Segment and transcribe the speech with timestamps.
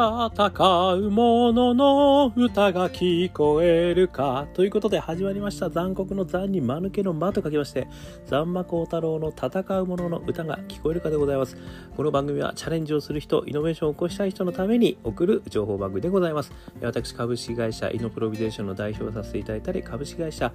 [0.00, 4.46] 戦う者の歌が聞こえるか。
[4.54, 5.68] ということで始まりました。
[5.68, 7.86] 残酷の残に間抜けの間と書きまして、
[8.24, 11.58] 残魔高太郎の戦う者の歌が聞こえるかでございます。
[11.94, 16.50] この番組はチャレンジをする人、イノベーションを起こしたい人のために送る情報番組でございます。
[16.80, 20.50] 私、株式会社イノプロビゼーションの代表をさせていただいたり、株式会社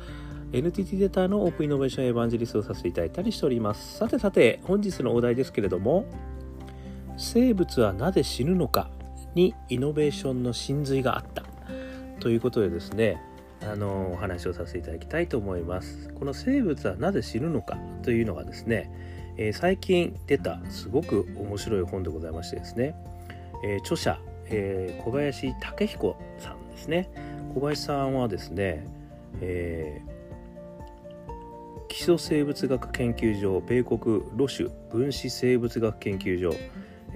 [0.54, 3.98] NTT データのオープンイノベーションエヴァンジリストをさせていただいたりしております。
[3.98, 6.06] さてさて、本日のお題ですけれども、
[7.16, 8.90] 生物はなぜ死ぬのか
[9.36, 11.44] にイノベーションの真髄があった。
[12.20, 13.22] ということでですね
[13.62, 16.10] あのお話をさせていただきたいと思います。
[16.16, 17.78] この生物はなぜ死ぬのか？
[18.04, 18.90] というのがですね、
[19.38, 22.96] えー、最近出たすごく面白い本でございましてですね、
[23.64, 27.10] えー、著者、えー、小林武彦さんですね。
[27.54, 28.86] 小林さんはですね、
[29.42, 30.02] え
[31.88, 36.58] 基礎生物学研究所米国ロシュ分子生物学研究所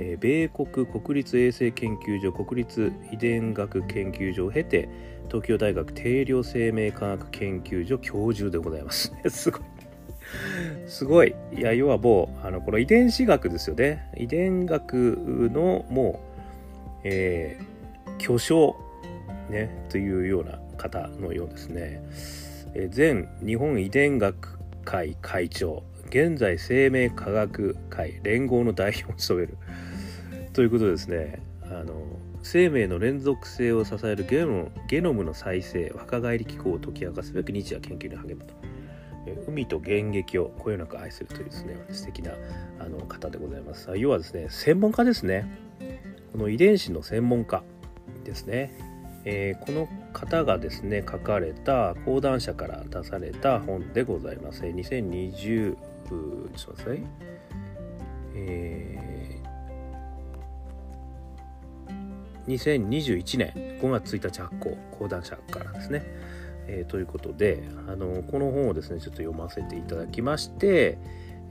[0.01, 4.87] え米国国立衛生研究所国立遺伝学研究所を経て
[5.27, 9.11] 東京大学定量生命科学研究所教授でございます。
[9.29, 9.61] すごい。
[10.87, 11.35] すごい。
[11.53, 14.09] いや要はもうあのこの遺伝子学ですよね。
[14.15, 16.21] 遺伝学のも
[16.95, 18.77] う、えー、巨匠
[19.49, 22.01] ねというような方のようですね、
[22.73, 29.57] えー、前日本遺伝学会会長現在生命科学会連合の代表を務める
[30.53, 31.41] ということですね。
[31.63, 31.93] あの
[32.41, 38.53] 生命の連続性を支えるゲノゲノムの再生若返り機構を解き明かすべく日夜研究に励むと。
[39.47, 42.31] 海と現役をこよなく愛するというですね素敵な
[42.79, 43.91] あの方でございます。
[43.95, 45.47] 要はですね専門家ですね。
[46.31, 47.63] この遺伝子の専門家
[48.23, 48.73] ですね、
[49.25, 54.63] えー、この方がですね書かれた講談社から出された本でございます。
[54.63, 57.03] 2020ちょっと待ってください。
[58.35, 59.18] えー
[62.49, 66.03] 2021年5月1日発行講談社からですね、
[66.67, 70.97] えー、ということであのこの本をですねちょっと読ませていただきまして、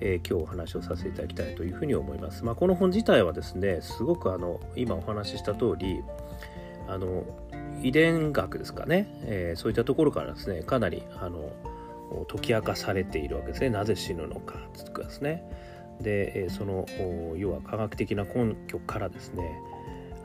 [0.01, 2.45] えー、今日お話をさせていただきたいというふうに思います。
[2.45, 6.03] まあ、この本自体はですねすごくあの今お話しした通り
[6.89, 7.25] あの
[7.83, 11.53] 遺伝学ですかね、えー、そういったところからですねかなりあの
[12.29, 13.71] 解き明かされているわけですね。
[13.71, 15.45] なぜ死ぬのかとかですね。
[16.01, 16.87] でその
[17.37, 19.61] 要は科学的な根拠からですね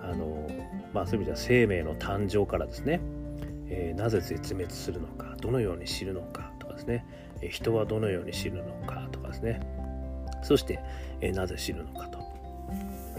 [0.03, 0.50] あの
[0.94, 3.00] まあ、そういう意味では生命の誕生からですね、
[3.68, 7.06] えー、なぜ絶滅するのかどのように死ぬのかとかですね、
[7.41, 9.62] えー、人はどのように死ぬのかとかですね。
[10.44, 10.80] そして、
[11.22, 12.19] えー、なぜ死ぬのかと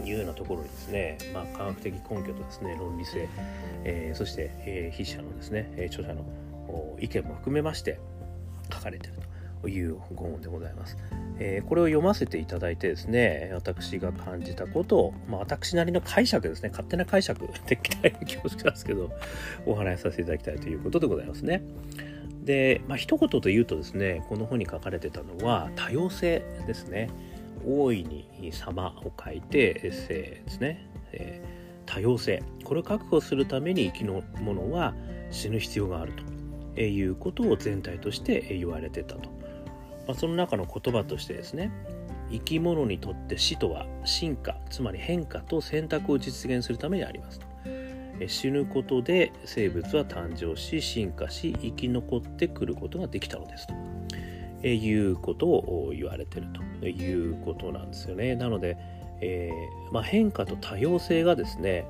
[0.03, 3.27] いうようなところにですね、まあ、科学的根拠とですね論理性、
[3.83, 6.23] え、そして、え、筆者のですね著者の
[6.99, 7.99] 意見も含めまして
[8.71, 9.34] 書かれていると。
[9.67, 10.97] いうご本でございます。
[11.39, 19.11] えー、これを読ませていただいてですね、私が感じたことを、まあ、私なりの解釈ですね、勝手な解釈、適当に恐縮なんですけど、
[19.65, 21.63] お話しさせていただきたいということでございますね。
[22.43, 27.09] で、まあ、一言で言うとですね、この本に書かれてたのは、多様性ですね。
[27.67, 30.87] 大いに様を書いて、エッセイですね。
[31.11, 32.43] えー、多様性。
[32.63, 34.93] これを確保するために生きのものは
[35.31, 36.13] 死ぬ必要がある
[36.75, 39.34] ということを全体として言われてたと。
[40.07, 41.71] まあ、その中の言葉としてですね
[42.31, 47.39] 生き物にとって死とは進化つまり変化と選択を実現するためにあります
[48.27, 53.73] 死ぬことで生物は誕生し進化し生き残ってくることができたのですと。
[54.67, 56.47] いうことを言われてる
[56.81, 56.87] と。
[56.87, 58.35] いうことなんですよね。
[58.35, 58.77] なので、
[59.21, 61.85] えー、まあ、変化と多様性がですね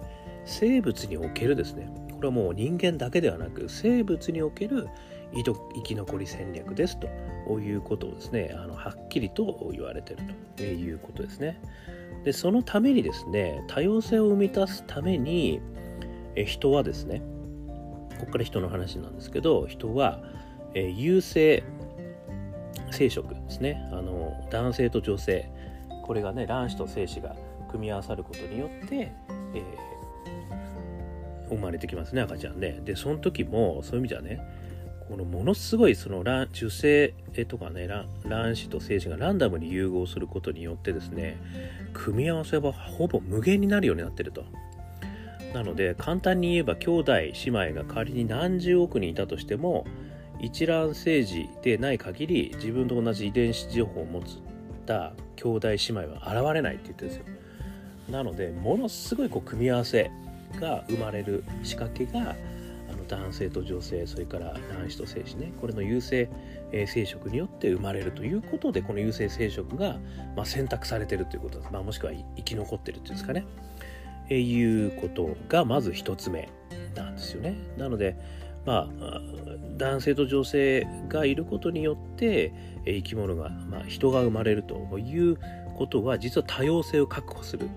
[0.45, 1.89] 生物におけるですね。
[2.13, 4.87] これはもう人間だけではなく生物における
[5.33, 10.19] 生き残り戦略ですということをですねあのはっきりと言われてる
[10.55, 11.61] ということですね。
[12.23, 15.61] でそのためにですね多様性を生み出すために
[16.35, 17.21] え人はですね
[18.19, 20.21] ここから人の話なんですけど人は、
[20.73, 21.63] 優性
[22.91, 23.89] 生殖ですね。
[23.91, 25.49] あの男性と女性。
[26.03, 27.35] これがね卵子と精子が
[27.71, 29.11] 組み合わさることによって、
[29.55, 32.79] えー、生まれてきますね赤ちゃんね。
[32.83, 34.39] でその時もそういう意味じゃね
[35.07, 36.21] このものすごいその
[36.51, 37.13] 受精
[37.47, 37.87] とかね
[38.23, 41.37] 卵子と精子がランダムに融合することによってですね
[41.93, 44.43] 組み合わせはほぼ無限になるようになってると。
[45.53, 49.85] なので簡単に言えば兄弟姉妹が仮に何十億人いたとしても
[50.41, 54.21] 一卵性児でない限り自分と同じ遺伝子情報を持っ
[54.85, 57.25] た兄弟姉妹は現れないって言ってるんですよ。
[58.11, 60.11] なのでものすごいこう組み合わせ
[60.59, 62.35] が生まれる仕掛けが
[63.07, 66.29] 男性と女性それから卵子と精子ねこれの有性
[66.71, 69.97] 生殖によって生まれるということでこの有性生殖が、
[70.35, 73.45] まあ、選択されてるということです、まあ、もしくは生き残ってるっていうんですかね、
[74.29, 76.49] えいうことがまず一つ目
[76.95, 77.55] なんですよね。
[77.77, 78.17] なので
[78.65, 79.21] まあ
[79.77, 82.53] 男性と女性がいることによって
[82.85, 85.37] 生き物が、まあ、人が生まれるという
[85.75, 87.69] ことは実は多様性を確保する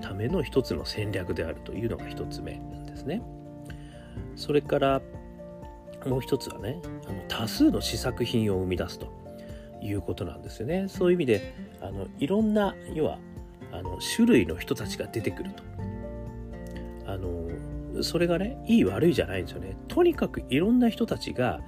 [0.00, 3.22] ための一つの戦略であるというのが一つ目なんですね。
[4.36, 5.02] それから
[6.06, 9.12] もう一つはねあの多数の試作品を生み出すと
[9.82, 10.86] いうことなんですよね。
[10.88, 13.18] そういう意味であのいろんな要は
[13.72, 15.62] あの種類の人たちが出てくると。
[17.06, 19.76] あのそれがねいい悪いじゃないんですよね。
[19.88, 21.60] とにかくいろんな人たちが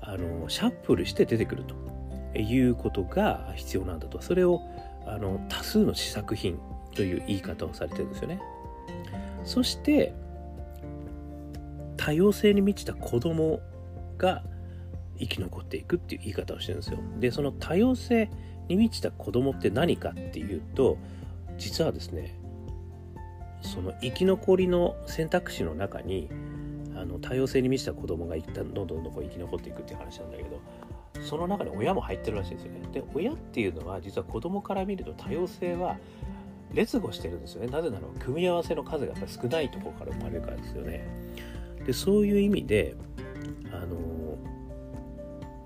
[0.00, 4.22] あのシャッフルして出てくるということが必要なんだと。
[4.22, 4.60] それを
[5.06, 6.58] あの多数の試作品
[6.94, 8.40] という言い方をされてるんですよね。
[9.44, 10.14] そして
[12.04, 13.60] 多様性に満ちた子供
[14.18, 14.42] が
[15.18, 16.98] 生き残っていくっていう言い方をしてるんですよ。
[17.18, 18.28] でその多様性
[18.68, 20.98] に満ちた子供って何かっていうと
[21.56, 22.38] 実はですね
[23.62, 26.28] その生き残りの選択肢の中に
[26.94, 30.60] あの多様性に満ちた子供が一旦どんどんどんどん生き残っていくっていう話なんだけど
[31.22, 32.80] その中に親も入ってるらしいんですよね。
[32.92, 35.96] で親っていうのは実は子供から見ると多様性は
[36.74, 37.68] 劣後してるんですよね。
[37.68, 41.08] なぜなら組み合わせの数がやっぱり少ないところから生まれるからですよね。
[41.86, 42.96] でそういう意味で
[43.72, 44.38] あの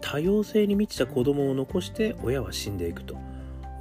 [0.00, 3.16] 多様性に満ちた子供を残して親は死んでいくと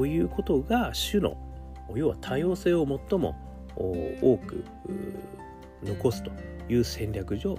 [0.05, 1.37] いうことが種の
[1.95, 3.35] 要は多様性を最も
[3.75, 4.65] 多く
[5.83, 6.31] 残すと
[6.69, 7.57] いう戦略上、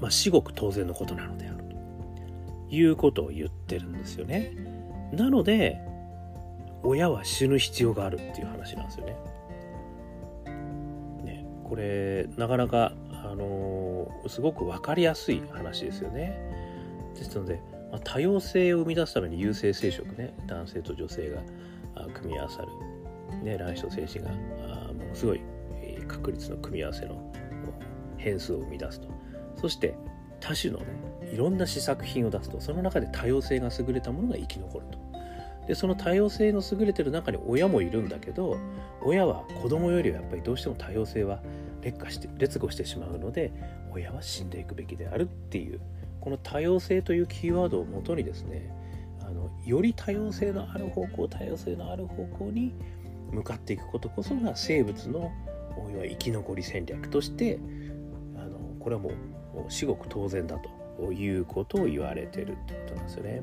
[0.00, 4.52] まあ、至極当然のことなのであるということを言ってるんですよね。
[5.12, 5.78] なので
[6.82, 9.16] 親は死ぬ必要があるっていう話なんですよね。
[11.24, 16.38] ねこれなかなかあの、すごく分かりやすい話ですよね。
[17.14, 17.60] ですので、
[17.90, 21.42] まあ、多様性を生み出すために有性生殖ね男性と女性が
[22.14, 22.68] 組み合わさる、
[23.44, 25.40] ね、卵子と精子がものすごい
[26.08, 27.32] 確率の組み合わせの
[28.16, 29.08] 変数を生み出すと。
[29.56, 29.94] そして
[30.40, 30.86] 多種のね
[31.32, 34.98] いろんな試作品を出すとその中で多様性が優れたものが生き残ると。
[35.68, 38.58] でその多様性の優れてる中に親もいるんだけど
[39.00, 41.40] 親は子供よりはやっぱりどうしても多様性は
[41.82, 43.52] 劣化して劣後してしまうので
[43.92, 45.80] 親は死んでいくべきであるっていう
[46.20, 48.70] この多様性というキーワードをもとにですね
[49.20, 52.74] あのより多様性のある方向多様性のある方向に
[53.32, 55.32] 向かっていくことこそが生物の
[55.92, 57.58] 要は生き残り戦略として
[58.36, 59.12] あのこれはもう
[59.68, 60.58] 至極当然だ
[60.98, 63.42] ということを言われてるってことなんですよね。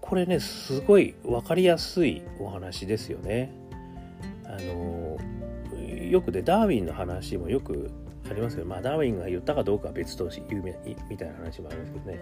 [0.00, 3.52] これねすごい分かりやすいお話ですよね。
[4.44, 5.18] あの
[6.08, 7.90] よくでダーウィンの話もよく
[8.30, 10.76] ありますけど、まあ、ダーウィンが言ったかどうかは別とし有名
[11.08, 12.18] みたいな話もありますけどね。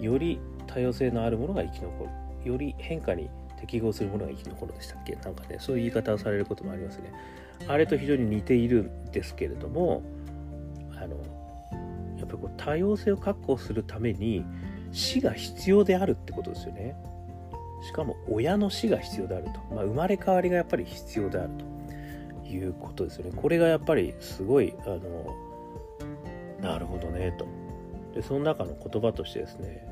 [0.00, 2.50] より多様性のあるものが生き残る。
[2.50, 3.28] より変化に
[3.58, 5.16] 適合するものが生き残るでしたっけ？
[5.16, 7.12] なんかねそういう言い方をされることもありますね。
[7.66, 10.02] あれと非常に似ているんですけれども
[10.92, 11.16] あの
[12.16, 14.44] やっぱりこう多様性を確保するために
[14.92, 16.96] 死が必要であるってことですよね。
[17.82, 21.77] しかも親の死が必要であると、まあ、生まれ変わりがやっぱり必要であると。
[22.48, 23.32] いうことですよね。
[23.34, 24.98] これがやっぱりすごいあの
[26.60, 27.46] なるほどねと。
[28.14, 29.86] でその中の言葉としてですね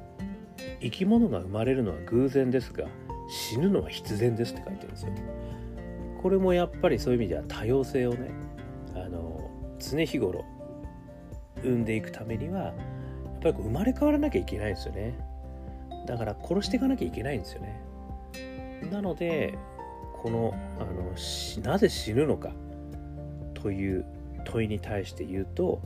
[0.80, 2.86] 生き物が生まれるのは偶然ですが
[3.28, 5.12] 死ぬのは必然ですって書いてるんですよ。
[6.22, 8.30] これもやっぱりそういう意味では多様性をね
[8.94, 10.44] あの常日頃
[11.62, 12.74] 生んでいくためにはやっ
[13.42, 15.18] ぱり生まれ変わらなきゃいけないんですよね。
[16.06, 17.82] だから殺していかなきゃいけないんですよね。
[18.90, 19.58] なので
[20.22, 21.14] このあの
[21.62, 22.52] なぜ死ぬのか
[23.54, 24.04] という
[24.44, 25.80] 問いに対して言うと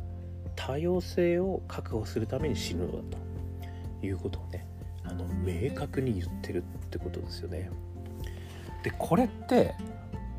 [0.57, 3.19] 多様性を確保するために死ぬのだ
[4.01, 4.67] ということをね
[5.05, 7.71] あの明確に言ってるってことですよね。
[8.83, 9.75] でこれって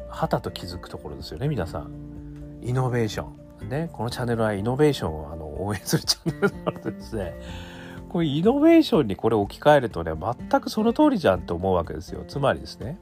[0.09, 1.91] はたと気づくところですよね皆さん。
[2.61, 3.41] イノベーション。
[3.69, 7.35] ね、このチャンネルはイノベーションをあの応援するチャンネルなのでですね
[8.09, 10.11] これイノベーションにこれ置き換えるとね
[10.49, 12.23] 全くその通りじゃんって思うわけですよ。
[12.27, 12.97] つまりですね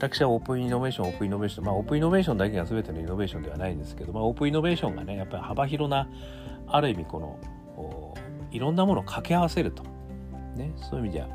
[0.00, 6.08] 私はオープンイノベーション、オープンイノベーション、まあ、オープンイノベーションだけが全てのイノベーションではないんですけど、まあ、オープンイノベーションがね、やっぱり幅広な、
[6.68, 7.38] ある意味、この、
[8.50, 9.82] いろんなものを掛け合わせると。
[10.56, 11.28] ね、そういう意味では、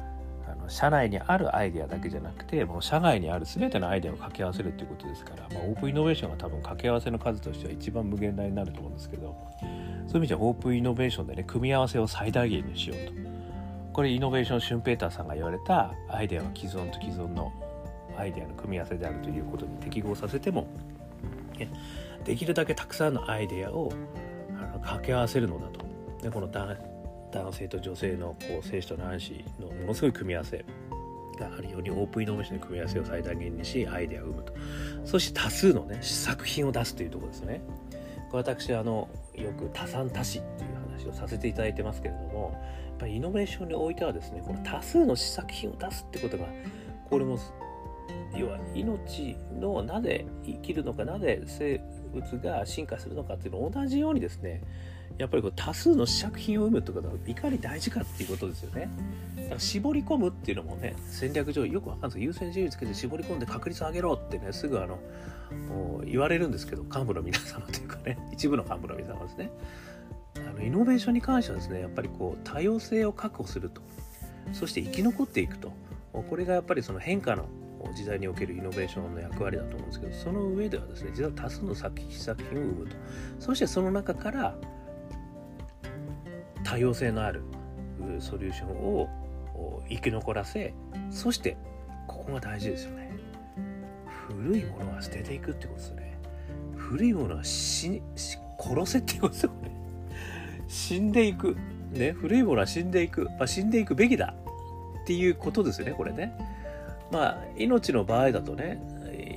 [0.49, 13.13] あの社内にあるアイデアだけじゃなくて、もう社外にある全てのアイデアを掛け合わせるということですから、まあ、オープンイノベーションが多分掛け合わせの数としては一番無限大になると思うんですけど、そういう意味ではオープンイノベーションでね、組み合わせを最大限にしようと。
[13.93, 17.53] これイノベーションシュンペーターさんが言われたアイデアは既存と既存の
[18.17, 20.67] アイデアの組み合わせであるということに適合させても
[21.57, 21.69] ね
[22.23, 23.91] できるだけたくさんのアイデアを
[24.81, 25.85] 掛け合わせるのだと。
[26.21, 26.77] でこの男
[27.51, 30.65] 性と女性のこう精子と卵子のものすごい組み合わせ
[31.37, 34.53] があるようにオープンイノベーションの組み合わせを最大限にしアイデアを生むと。
[35.03, 37.61] そして多数のね作品を出すというところですね。
[38.31, 42.51] これ私あのよく多産多死っていう話をさせていただいてますけれども
[42.87, 46.45] やっぱりイノベーションにおいてはですねこの多数の試作品を出すってことが
[47.09, 47.37] これも
[48.37, 51.81] 要は命のなぜ生きるのかなぜ生
[52.13, 54.61] 物が進化するのかっていうの同じようにですね
[55.17, 58.89] やっぱりこう多数の試作品を生むってことがいかに大事かっていうことですよね。
[59.37, 64.99] だから絞り込むっていうのもね戦略上よくわかんないです優先順位つけて絞り込んで確率上げろってねすぐあの
[66.03, 69.51] 言われるんですけど幹部の皆様というかね一部の幹部の皆様ですね。
[70.37, 73.81] あのイノベーションに関してはですねやっぱりこう多様性を確保すると
[74.51, 75.71] そして生き残っていくと
[76.11, 77.45] これがやっぱりその変化の
[77.93, 82.95] 時代におけるイノベーションの役割だと思うんですけどその上ではですね実は多数の作品を生むと。
[83.39, 84.55] そしてその中から
[86.63, 87.43] 多様性のある
[88.19, 89.09] ソリューションを
[89.89, 90.73] 生き残らせ
[91.11, 91.57] そして
[92.07, 93.11] ここが大事ですよね。
[94.27, 96.19] 古いものは捨てていくってことですね。
[96.75, 98.01] 古いものは死
[98.57, 99.71] 殺せってことですよね。
[100.67, 101.55] 死んでいく。
[101.91, 104.33] ね古いものは死んでいく、まあ、死んでいくべきだ
[105.01, 106.33] っていうことですよねこれね。
[107.11, 108.81] まあ命の場合だとね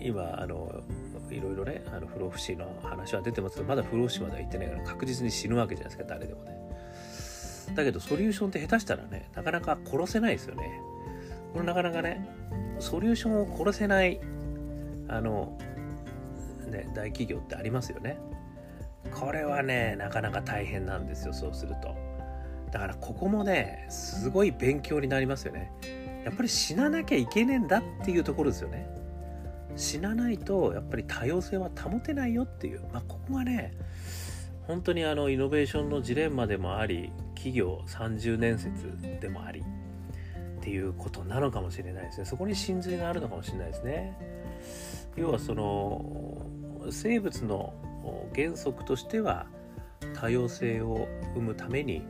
[0.03, 0.83] 今あの
[1.31, 6.59] いろいろねあの不老不死の話は出てますけどまだ不老不死までは言ってないから確実に死ぬわけじゃないですか誰でもね。
[7.75, 10.81] だけどソリューションって下手したらねなかなか殺せないですよね。
[11.53, 12.29] これなかなかね
[12.79, 14.21] ソリューションを殺せない
[15.09, 15.59] あの
[16.67, 18.19] ね大企業ってありますよね。
[19.13, 21.95] これはねなかなか大変なんですよそうすると。
[22.71, 25.73] だからここもねすごい勉強になりますよね。
[26.29, 28.87] やっぱり死ななきゃいけねえんだっていうところですよね。
[29.77, 33.73] 死なないとやっぱり多様性は保てないよっていう、まあ、ここがね
[34.67, 42.27] 本当にあのイノベーションのジレンマでもあり企業30年説でもありっていうことなのかもしれないですね。
[42.27, 44.19] そこに真髄があるのかもしれないですね。
[45.17, 46.45] 要はその
[46.91, 47.73] 生物の
[48.35, 49.47] 原則としては
[50.15, 52.03] 多様性を生むために、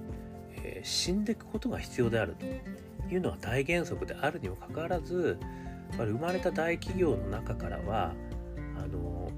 [0.56, 2.46] えー、死んでいくことが必要であると。
[3.10, 5.38] いうのが大原則であるにもかかわらず
[5.96, 8.12] 生まれた大企業の中からは
[8.76, 9.30] あの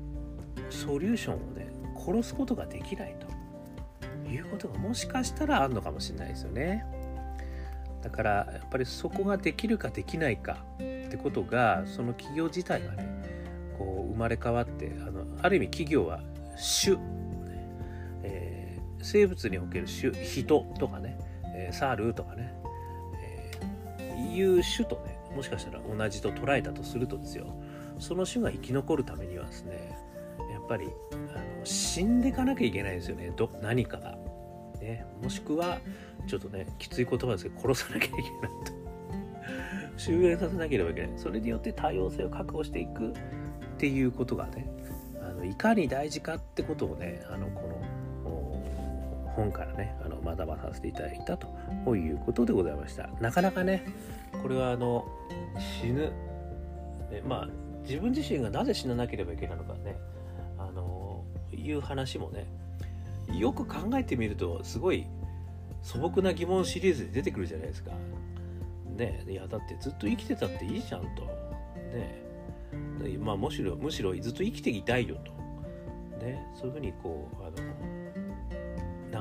[0.69, 6.85] ソリューションをね殺すことができないということがもしかしたらあるのかもしれないですよね。
[8.03, 13.07] だからやっぱりそこができるかできないかってことがその企業自体がね
[13.77, 16.21] こう生まれ変わってあのある意味企業は
[16.83, 16.97] 種、
[18.23, 21.19] えー、生物における種人とかね、
[21.55, 22.55] えー、サールとかね、
[24.21, 27.47] いう種とねもしかしたら同じと捉えたとするとですよ。
[27.99, 29.97] その種が生き残るためにはですね
[30.53, 33.33] やっぱりあの死んでいかなきゃいけないんですよね。
[33.37, 34.17] ど何かが、
[34.81, 35.79] ね、もしくは
[36.27, 38.31] ちょっとねきつい言葉ですけど殺さなきゃいけない
[38.65, 38.81] と。
[39.97, 41.11] 終焉させなければいけない。
[41.17, 43.15] それによって多様性を確保していくっ
[43.79, 44.71] ていうことがね
[45.23, 47.81] あのいかに大事かってことをねあのこの
[49.41, 53.87] 本からねあの学ばさせていただいたということでございましたなかなかね
[54.43, 55.07] これはあの
[55.81, 56.13] 死ぬ、
[57.11, 57.49] ね、まあ
[57.83, 59.97] 自分自身がなぜ死ななければいけないのかね
[60.59, 62.47] あのいう話もね
[63.33, 65.07] よく考えてみるとすごい
[65.83, 67.93] 素朴な疑問シリーズで出てくるじゃないですか。
[68.97, 71.23] ねいやだってずっと生きてたっていいじゃんと。
[71.95, 72.21] ね
[73.19, 75.33] まあむしろむしろずっと生きていたいよと。
[76.23, 78.00] ねそういうふうにこうあの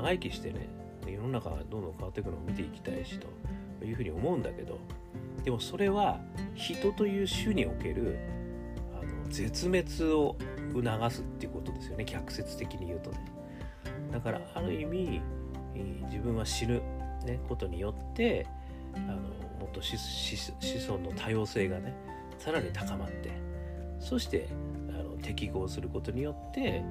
[0.00, 0.68] 長生きしてね
[1.06, 3.18] 世の中がどんどん変わっていくのを見ていきたいし
[3.78, 4.78] というふうに思うんだけど
[5.44, 6.20] でもそれは
[6.54, 8.18] 人という種における
[9.00, 10.36] あの絶滅を
[10.72, 12.04] 促すっていうことですよね。
[12.04, 13.18] 逆説的に言うとね。
[14.12, 15.20] だからある意味
[16.10, 16.82] 自分は死ぬ、
[17.24, 18.46] ね、ことによって
[18.94, 19.96] あのもっと子
[20.88, 21.94] 孫の多様性がね
[22.38, 23.30] さらに高まって
[23.98, 24.48] そして
[24.90, 26.82] あの適合することによって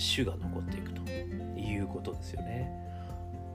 [0.00, 1.02] 種が残っていくと
[1.58, 2.70] いうことですよね。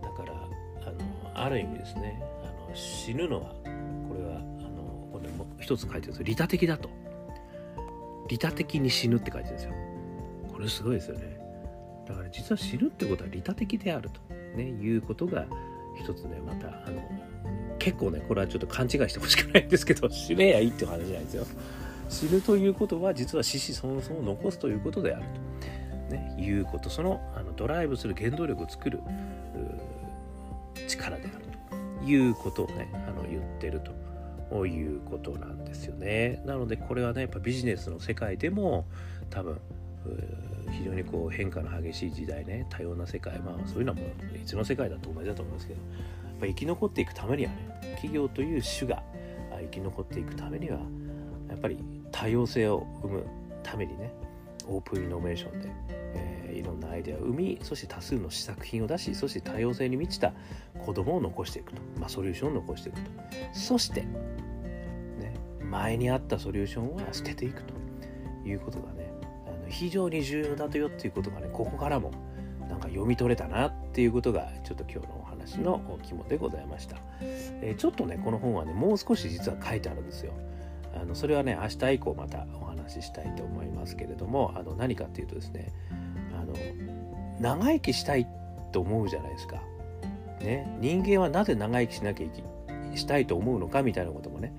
[0.02, 0.96] だからあの
[1.34, 3.50] ある意味ですねあの死ぬのは
[4.08, 6.90] これはあのこれも一つ書いてるんです利他的だと。
[8.28, 9.74] 利他的に死ぬって書いてるんですよ。
[10.52, 11.38] これすごいですよね。
[12.08, 14.22] だから実は死ぬってことは利他的であると、
[14.56, 15.46] ね、いうことが
[16.00, 17.02] 一つねまたあの
[17.80, 21.46] 結構ねこれはちょっと勘違いしてほしくないんですけど死ねやいいっていう話じゃないですよ。
[22.10, 25.30] 死ぬということは実は死死そもそも残すということであると、
[26.10, 29.02] ね、いうことそのあのドライブする原動力を作る
[30.88, 31.46] 力である
[32.02, 33.82] ということをねあの言ってる
[34.52, 36.42] ということなんですよね。
[36.46, 38.86] なのでこれはねやっぱビジネスの世界でも
[39.30, 39.60] 多分
[40.72, 45.80] 非常にこう変化の激しい時代ね多様な世界まあそういうのはもういつの世界だと同じだと思いますけど
[46.40, 49.02] ぱ生き残っていくためにはね企業という種が
[49.60, 50.80] 生き残っていくためには
[51.50, 51.78] やっぱり
[52.12, 53.26] 多様性を生む
[53.64, 54.14] ためにね
[54.68, 60.34] オープンイノベーションで、えー、いろんなアイデアを生みそして多数の試作品を出しそして多様性に満ちた
[60.86, 63.12] 子供を残していくと、まあ、ソリューションを残していくと。
[63.54, 64.08] そして、ね、
[65.64, 67.86] 前にあったソリューションは捨てていくと。
[68.50, 69.12] いうことがね
[69.48, 72.12] あの非常に重要だとよっていうことがねここからも
[72.70, 80.34] なんか読み取れたなっていうことがちょっと今日のお話の肝でございました、えー、ちょっとねこの本はねもう少し実は書いてあるんですよ。
[80.96, 85.74] あのそれはね明日以降またお話話したいと思いますけれどもあの何かっていうとですね
[86.34, 86.54] あの
[87.40, 88.28] 長生きしたい
[88.72, 89.62] と思うじゃないですか。
[90.42, 92.44] ね、人間はなぜ長生きしなきゃいけ
[92.98, 94.54] したいと思うのかみたいなこともね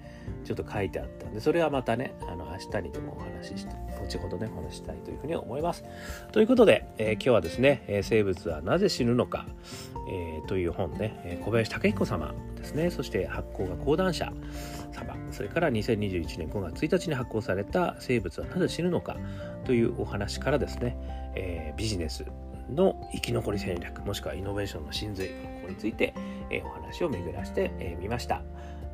[0.44, 5.84] ちょっと書いてあったんでそれはまたねあの明日にでもお話しして後ほどねお話したいというふうに思います。
[6.32, 9.46] ということで、えー、今日はですね、え生物はなぜ死ぬのか、
[10.10, 14.32] えー、という本ね、え小林武彦様ですねそして発行が講談社
[14.92, 19.16] 様それから2021年5月1日に発行された「生物はなぜ死ぬのか」
[19.64, 20.96] というお話からですね、
[21.34, 22.24] え、ビジネス
[22.70, 26.14] の生き残り戦略もしくはイノベーションの真髄ここについて、
[26.50, 28.42] え、お話を巡らしてみ、えー、ました。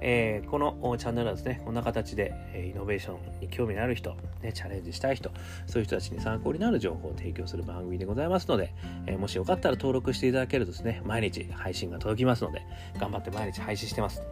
[0.04, 5.30] えー、このチャンネルはですね、こんな形で、えイノベーションに興味のある人、ね、チャレンジしたい人、
[5.66, 8.74] そういう人たちに参考になる情報を提供する番組でございますので、
[9.06, 12.62] えー、もしよかったら登録していただけるとですね、毎日配信が届きますので、
[12.98, 14.22] 頑張って毎日配信してます。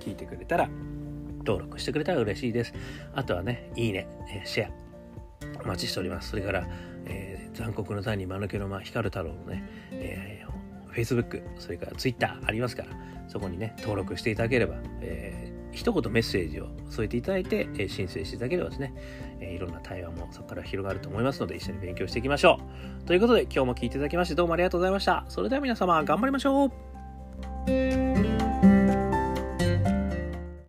[0.00, 0.68] 聞いてくれたら、
[1.38, 2.74] 登録してくれたら嬉しいです。
[3.14, 6.30] あとはね、いいね、えシェア、お待ちしております。
[6.30, 6.66] それから、
[7.58, 12.88] 残酷の谷間抜けの間光る太郎のね、えー、Facebook、それから Twitter ありますから、
[13.26, 18.94] そこにね、登録していただければ、えー、一言メッセージを添えていただいて、えー、申請していただければですね、
[19.40, 22.60] えー、いろんな対話もそこから広がると思いますので、一緒に勉強していきましょ
[23.02, 23.06] う。
[23.06, 25.24] ということで、今日も聞いていただきまして、どうもありがとうございました。
[25.28, 28.07] それでは皆様、頑張りましょう